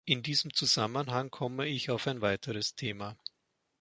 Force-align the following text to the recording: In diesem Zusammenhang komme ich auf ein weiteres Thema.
In 0.03 0.23
diesem 0.23 0.51
Zusammenhang 0.55 1.29
komme 1.29 1.67
ich 1.67 1.91
auf 1.91 2.07
ein 2.07 2.21
weiteres 2.21 2.73
Thema. 2.73 3.15